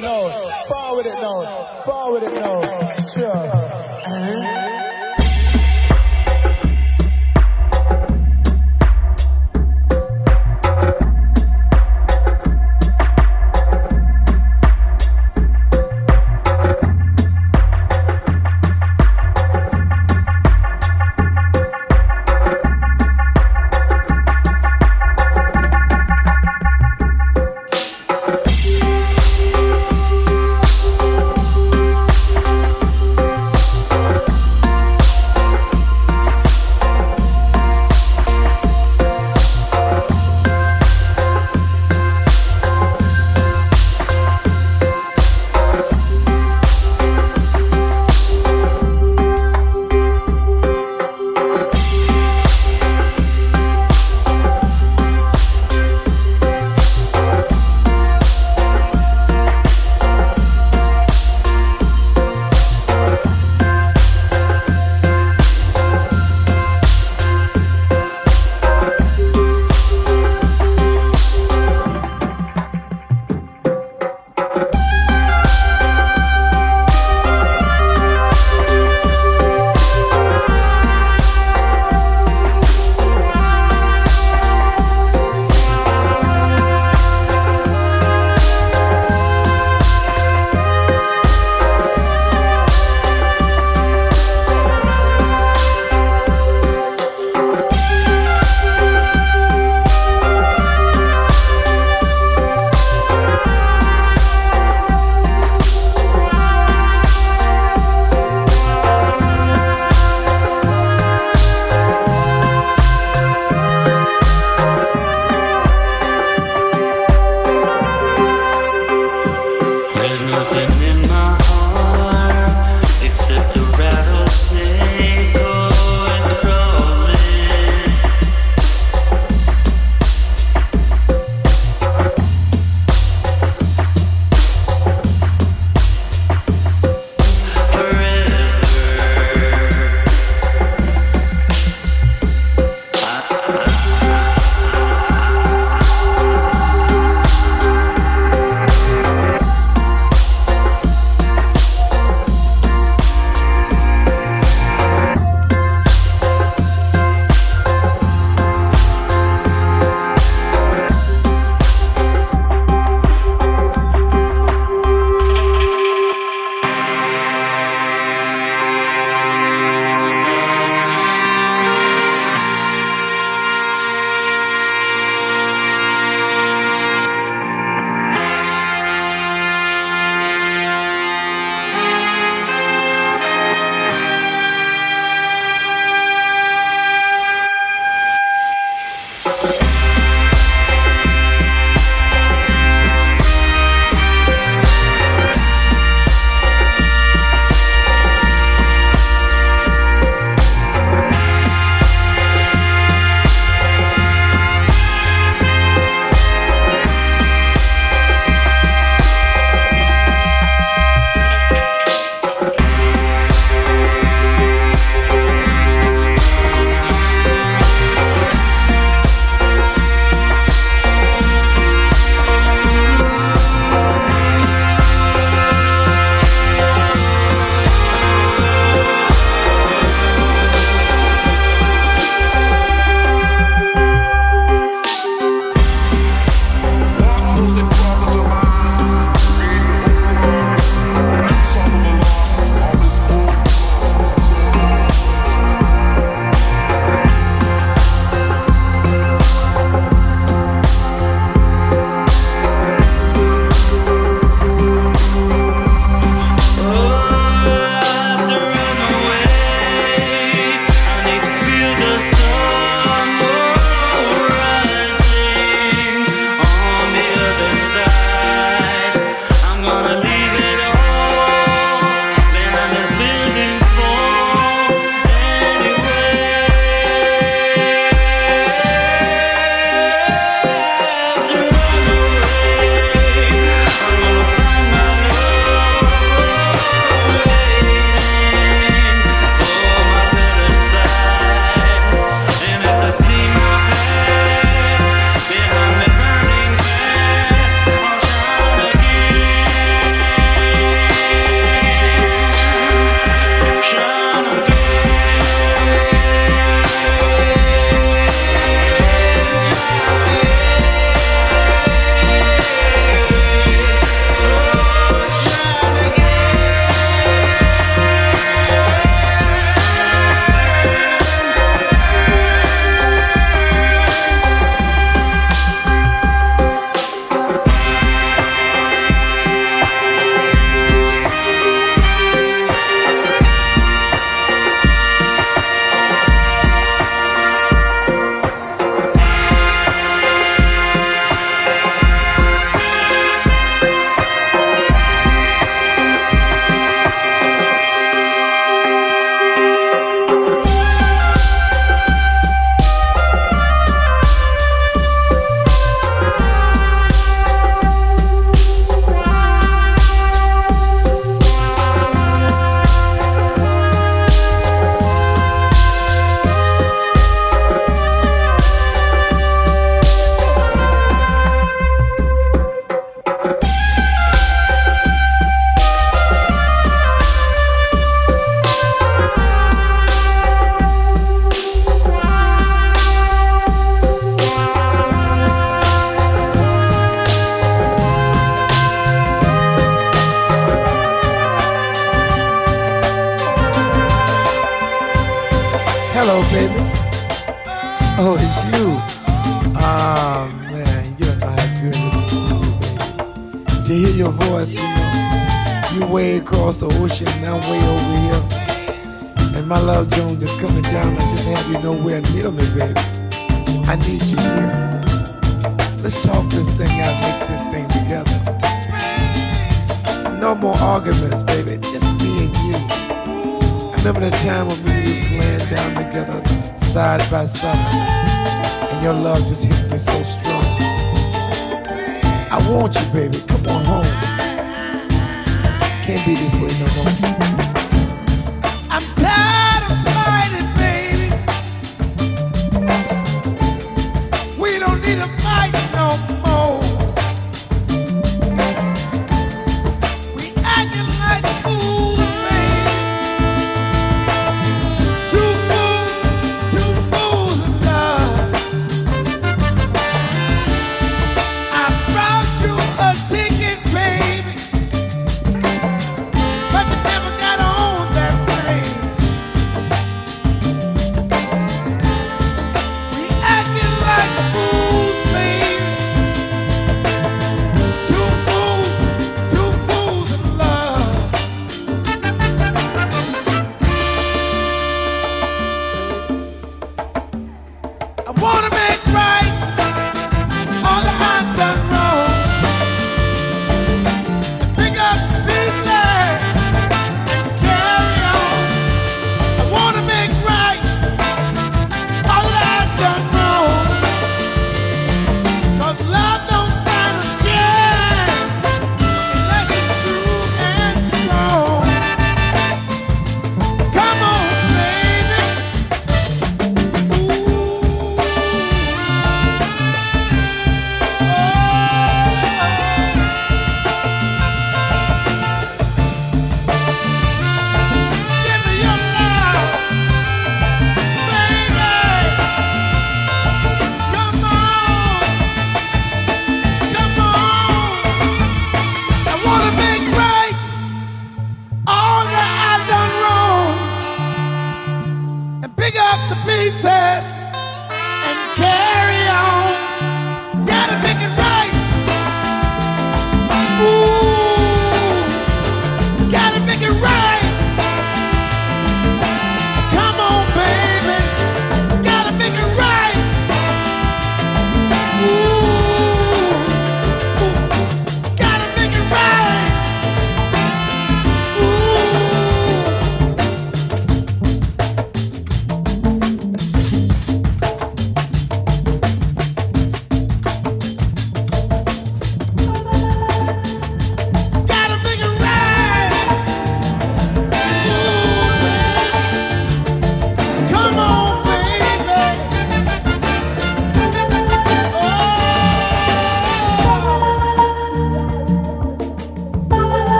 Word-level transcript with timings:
no, 0.00 0.23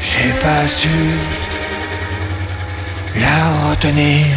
J'ai 0.00 0.32
pas 0.40 0.66
su 0.66 0.88
la 3.14 3.70
retenir. 3.70 4.34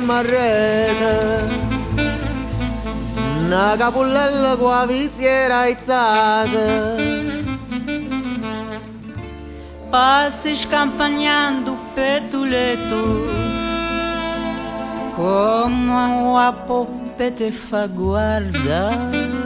Un 0.08 0.14
stemma 0.14 0.18
a 0.18 0.22
rete 0.22 1.44
Una 3.44 3.76
capullella 3.76 4.56
con 4.56 4.70
la 4.70 4.86
viziera 4.86 5.60
aizzata. 5.60 6.96
Passi 9.90 10.54
scampagnando 10.54 11.76
petuleto 11.94 13.26
Come 15.14 15.92
una 15.92 16.52
poppe 16.52 17.32
te 17.34 17.50
fa 17.50 17.86
guardare. 17.86 19.36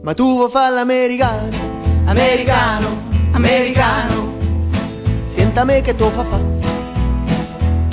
Ma 0.00 0.14
tu 0.14 0.36
vuoi 0.36 0.50
fare 0.50 0.74
l'americano? 0.74 1.48
Americano, 2.06 2.88
americano. 3.32 4.32
Senta 5.26 5.64
me 5.64 5.82
che 5.82 5.94
tu 5.94 6.08
fa 6.10 6.24
fa 6.24 6.57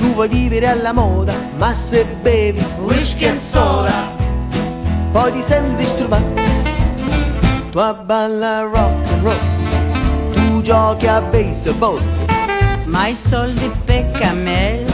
Tu 0.05 0.13
vuoi 0.13 0.27
vivere 0.27 0.67
alla 0.67 0.93
moda 0.93 1.33
Ma 1.57 1.73
se 1.73 2.05
bevi 2.21 2.63
whisky 2.77 3.25
e 3.25 3.39
soda 3.39 4.11
Poi 5.11 5.31
ti 5.31 5.43
senti 5.47 5.83
disturbato. 5.83 6.23
Tu 7.71 7.79
abballa 7.79 8.61
rock 8.61 9.11
and 9.11 9.23
roll 9.23 10.33
Tu 10.33 10.61
giochi 10.61 11.07
a 11.07 11.21
baseball. 11.21 11.99
Ma 12.83 13.07
i 13.07 13.15
soldi 13.15 13.71
per 13.83 14.11
camel 14.11 14.85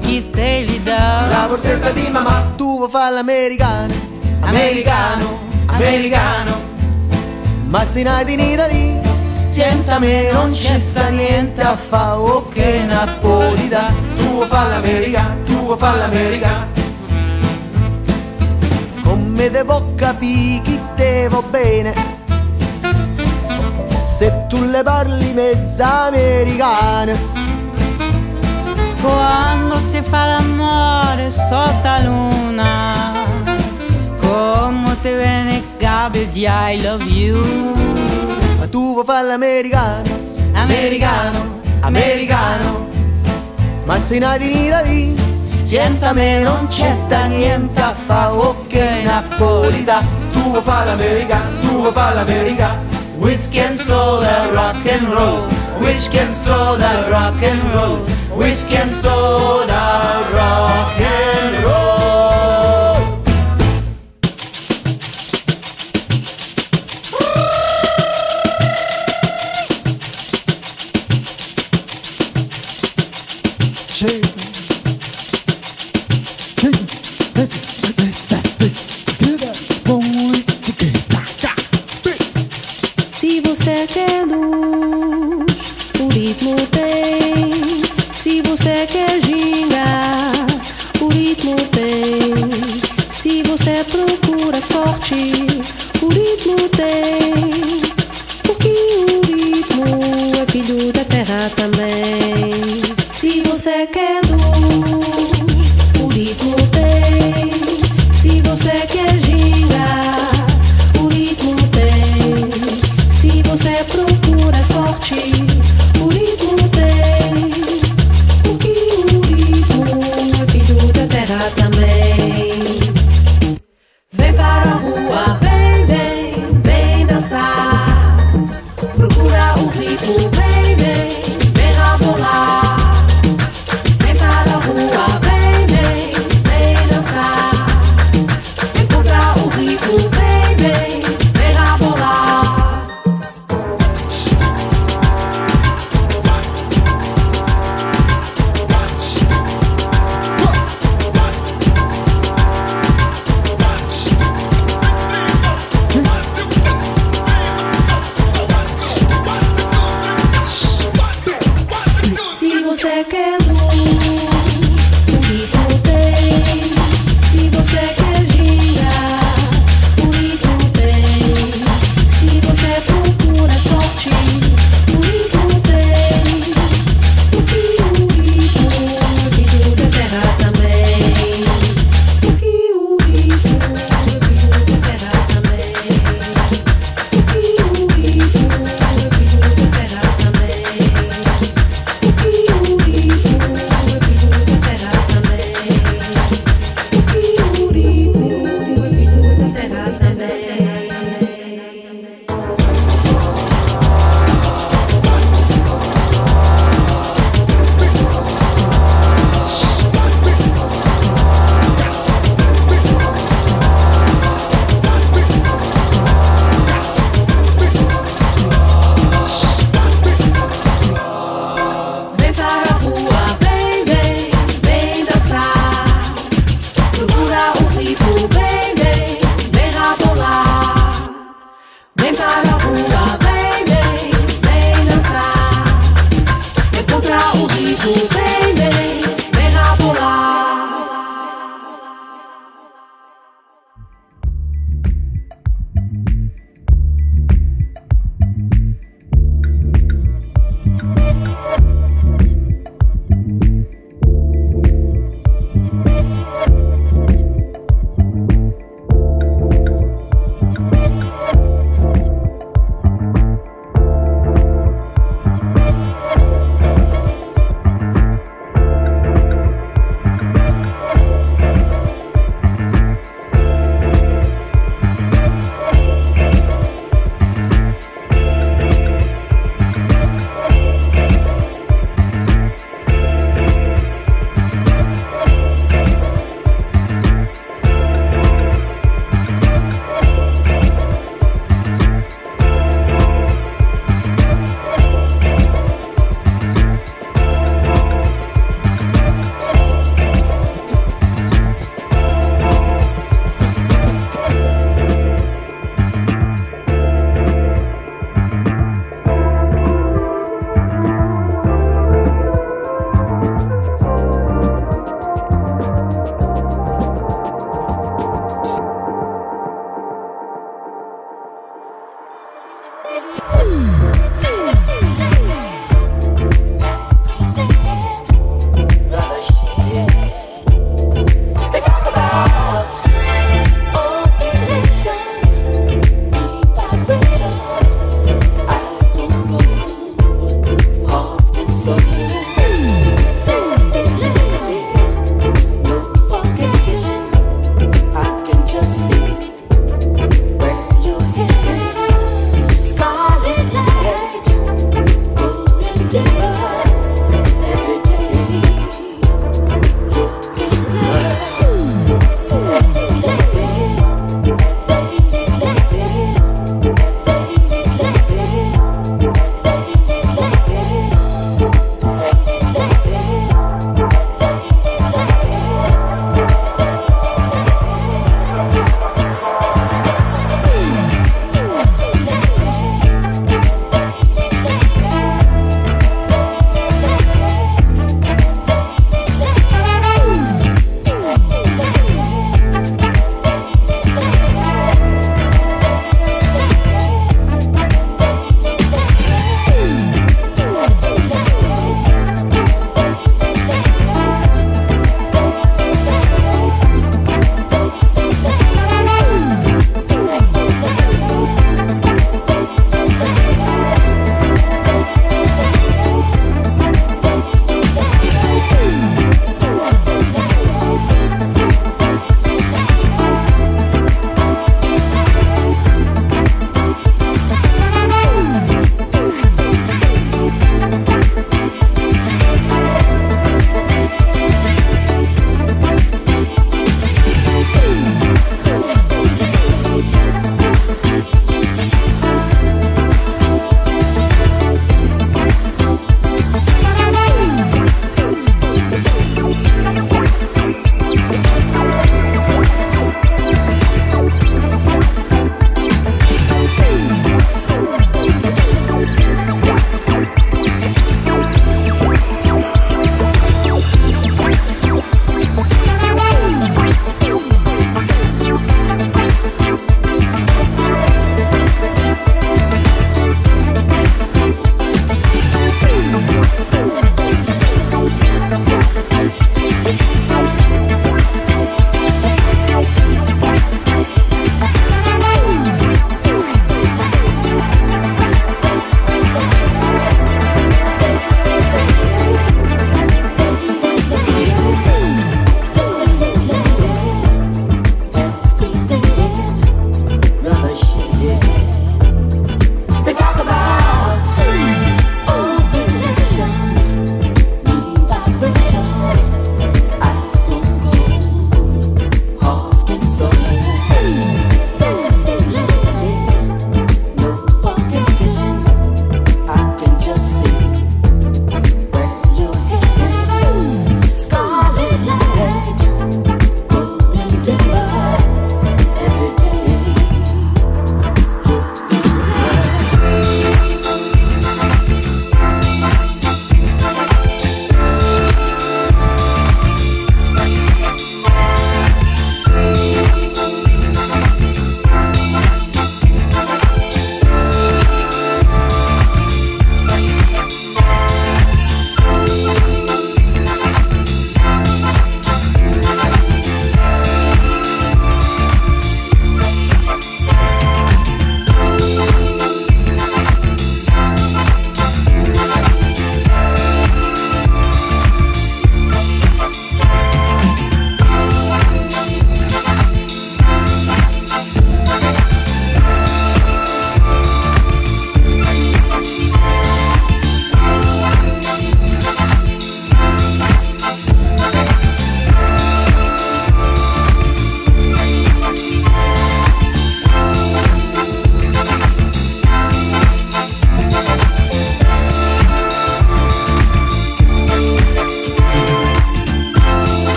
Chi 0.00 0.30
te 0.30 0.64
li 0.66 0.82
dà? 0.82 1.26
La 1.28 1.46
borsetta 1.48 1.90
di 1.90 2.08
mamma 2.08 2.52
Tu 2.56 2.78
vuoi 2.78 2.88
fare 2.88 3.12
l'americano? 3.12 3.92
Americano, 4.40 5.38
americano. 5.66 6.54
Ma 7.66 7.84
se 7.84 8.02
nati 8.02 8.32
in 8.32 8.40
Italia 8.40 9.06
me 9.98 10.30
non 10.32 10.50
c'è 10.50 10.78
sta 10.78 11.08
niente 11.08 11.62
a 11.62 11.76
fa 11.76 12.18
Ok 12.18 12.56
Napolita 12.86 13.92
Tu 14.16 14.25
vuoi 14.36 14.48
fare 14.48 14.68
l'americano 14.68 15.44
Tu 15.44 15.54
vuoi 15.54 15.78
fare 15.78 15.98
l'americano 15.98 16.66
Come 19.02 19.50
devo 19.50 19.94
capire 19.94 20.62
chi 20.62 20.80
devo 20.96 21.42
bene. 21.42 21.94
Se 24.18 24.46
tu 24.48 24.64
le 24.64 24.82
parli 24.82 25.32
mezza 25.32 26.06
americana 26.06 27.14
Quando 29.00 29.78
si 29.78 30.00
fa 30.02 30.24
l'amore 30.24 31.30
sotto 31.30 31.80
la 31.82 31.98
luna 32.00 33.12
Come 34.20 34.96
te 35.02 35.16
viene 35.16 35.62
gabbio 35.78 36.26
di 36.26 36.46
I 36.48 36.82
love 36.82 37.04
you. 37.04 37.74
Ma 38.58 38.66
tu 38.66 38.92
vuoi 38.92 39.04
fare 39.04 39.26
l'americano? 39.26 40.24
Americano, 40.52 41.60
americano 41.80 42.85
Ma 43.86 43.98
sei 44.06 44.18
nato 44.18 44.42
in 44.42 44.64
Italia 44.66 45.14
Sienta 45.62 46.12
me 46.12 46.40
non 46.40 46.66
c'è 46.68 46.92
sta 46.94 47.24
niente 47.24 47.80
a 47.80 47.94
fa 47.94 48.32
Ok 48.32 48.74
Napolita. 49.04 50.02
Tu 50.32 50.42
vuoi 50.42 50.62
fare 50.62 50.86
l'americano 50.86 51.60
Tu 51.60 51.68
vuoi 51.68 51.92
fare 51.92 52.14
l'americano 52.16 52.94
Whiskey 53.18 53.60
and 53.60 53.78
soda, 53.78 54.50
rock 54.52 54.86
and 54.86 55.08
roll. 55.08 55.48
Whiskey 55.80 56.18
and 56.18 56.34
soda, 56.34 57.08
rock 57.08 57.42
and 57.42 57.62
roll. 57.72 58.04
Whiskey 58.36 58.76
and 58.76 58.92
soda, 58.92 60.22
rock 60.32 61.00
and 61.00 61.64
roll 61.64 61.85
você 88.86 88.92
quer 88.92 89.20
o 91.00 91.08
ritmo 91.08 91.56
tem. 91.72 92.34
Se 93.10 93.42
você 93.42 93.84
procura 93.84 94.60
sorte, 94.60 95.14
o 96.02 96.08
ritmo 96.08 96.68
tem. 96.70 97.85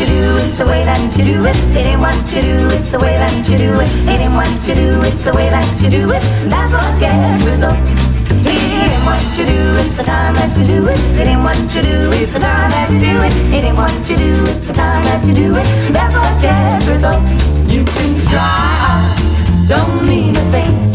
You 0.00 0.06
do, 0.06 0.36
it's 0.40 0.56
the 0.56 0.66
way 0.66 0.84
that 0.84 1.00
you 1.16 1.24
do 1.24 1.44
it. 1.44 1.56
It 1.76 1.84
ain't 1.84 2.00
what 2.00 2.16
you 2.32 2.42
do, 2.42 2.56
it's 2.72 2.90
the 2.90 2.98
way 2.98 3.14
that 3.20 3.34
you 3.48 3.58
do 3.58 3.70
it. 3.80 3.90
It 4.08 4.18
ain't 4.24 4.32
what 4.32 4.48
you 4.66 4.74
do, 4.74 5.00
it's 5.04 5.22
the 5.22 5.32
way 5.32 5.48
that 5.50 5.68
you 5.82 5.90
do 5.90 6.02
it. 6.10 6.22
That's 6.48 6.72
what 6.72 6.88
gets 6.98 7.44
results. 7.44 7.84
It 8.32 8.88
ain't 8.88 9.04
what 9.04 9.20
you 9.36 9.44
do, 9.44 9.60
it's 9.84 9.96
the 10.00 10.04
time 10.04 10.34
that 10.40 10.56
you 10.56 10.64
do 10.64 10.88
it. 10.88 10.98
It 11.20 11.26
ain't 11.28 11.44
what 11.44 11.60
you 11.74 11.82
do, 11.82 11.96
it's 12.16 12.32
the 12.32 12.40
time 12.40 12.70
that 12.70 12.88
you 12.90 13.00
do 13.00 13.14
it. 13.20 13.34
It 13.52 13.64
ain't 13.68 13.76
what 13.76 13.92
you 14.08 14.16
do, 14.16 14.32
it's 14.48 14.64
the 14.66 14.72
time 14.72 15.04
that 15.04 15.20
you 15.26 15.34
do 15.34 15.48
it. 15.56 15.66
That's 15.92 16.14
what 16.16 16.32
gets 16.40 16.86
results. 16.88 17.30
You 17.68 17.84
can 17.84 18.10
try 18.26 19.20
don't 19.70 20.04
mean 20.04 20.36
a 20.36 20.50
thing. 20.50 20.89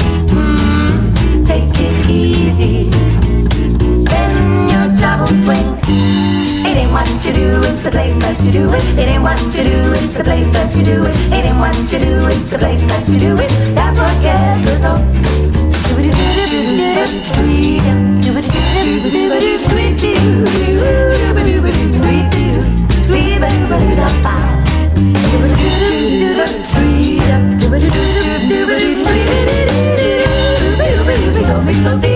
What 6.95 7.25
you 7.25 7.33
do, 7.33 7.59
it's 7.59 7.81
the 7.83 7.91
place 7.91 8.15
that 8.23 8.41
you 8.41 8.51
do 8.53 8.73
it. 8.73 8.83
It 8.97 9.09
ain't 9.09 9.21
what 9.21 9.37
you 9.53 9.63
do, 9.65 9.91
it's 9.91 10.13
the 10.17 10.23
place 10.23 10.47
that 10.55 10.73
you 10.75 10.83
do 10.83 11.05
it. 11.05 11.15
It 11.27 11.43
ain't 11.45 11.59
what 11.59 11.75
you 11.91 11.99
do, 11.99 12.25
it's 12.27 12.49
the 12.49 12.57
place 12.57 12.79
that 12.87 13.03
you 13.09 13.19
do 13.19 13.37
it. 13.37 13.49
That's 13.75 13.97
what 13.97 14.15
gets 14.23 14.63
results. 14.71 15.25
When 31.85 32.14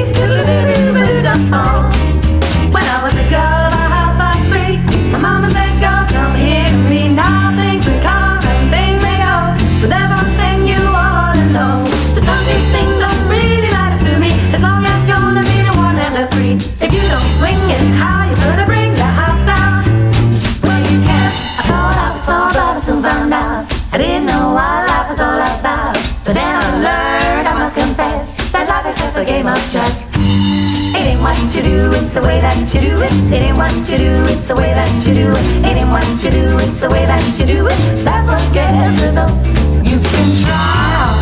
that 32.50 32.74
you 32.74 32.82
do 32.82 33.02
it. 33.02 33.12
It 33.32 33.42
ain't 33.46 33.58
what 33.58 33.74
you 33.90 33.98
do, 33.98 34.14
it's 34.26 34.48
the 34.48 34.56
way 34.56 34.74
that 34.74 34.90
you 35.06 35.14
do 35.14 35.28
it. 35.30 35.46
It 35.70 35.78
ain't 35.78 35.90
what 35.90 36.06
you 36.24 36.32
do, 36.32 36.58
it's 36.58 36.80
the 36.82 36.90
way 36.90 37.06
that 37.06 37.22
you 37.38 37.46
do 37.46 37.68
it. 37.68 37.78
That's 38.04 38.26
what 38.26 38.42
gets 38.54 38.98
results. 39.06 39.46
You 39.86 40.02
can 40.02 40.28
try, 40.42 41.14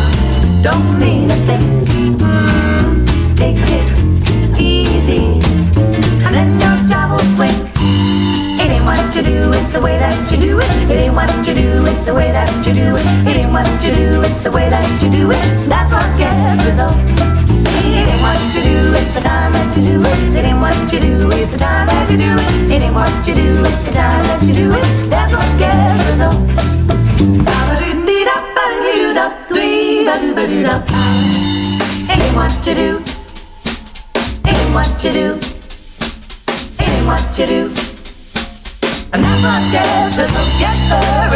don't 0.62 0.98
mean 0.98 1.30
a 1.30 1.38
thing. 1.44 1.84
Take 3.36 3.60
it 3.60 3.86
easy, 4.58 5.36
and 6.24 6.32
then 6.32 6.48
your 6.64 6.76
job 6.88 7.12
will 7.12 7.28
swing. 7.36 7.58
It 8.60 8.68
ain't 8.72 8.84
what 8.88 8.98
you 9.14 9.22
do, 9.22 9.52
it's 9.52 9.72
the 9.72 9.82
way 9.82 9.98
that 9.98 10.16
you 10.32 10.38
do 10.38 10.58
it. 10.58 10.70
It 10.88 10.96
ain't 10.96 11.14
what 11.14 11.30
you 11.46 11.54
do, 11.54 11.84
it's 11.84 12.04
the 12.08 12.14
way 12.14 12.32
that 12.32 12.48
you 12.66 12.72
do 12.72 12.96
it. 12.96 13.04
It 13.28 13.36
ain't 13.36 13.52
what 13.52 13.68
you 13.84 13.92
do, 13.92 14.22
it's 14.22 14.40
the 14.40 14.50
way 14.50 14.70
that 14.70 14.86
you 15.02 15.10
do 15.10 15.30
it. 15.30 15.42
That's 15.68 15.87
what 22.98 23.28
you 23.28 23.34
do, 23.34 23.60
it's 23.60 23.78
the 23.86 23.92
time 23.92 24.24
that 24.26 24.42
you 24.42 24.54
do 24.54 24.72
it. 24.74 24.86
That's 25.08 25.32
what 25.32 25.50
gets 25.62 26.02
results. 26.10 26.48
Ain't 32.10 32.34
what 32.34 32.52
you 32.66 32.74
do. 32.74 32.98
Ain't 34.50 34.74
what 34.74 35.04
you 35.04 35.12
do. 35.12 35.28
Do. 37.38 37.70
And 39.12 39.22
that's 39.22 39.42
what 39.46 39.62
gets 39.70 40.16
the 40.16 40.24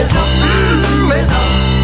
results. 0.03 0.43
Mm, 0.43 1.11
results. 1.15 1.82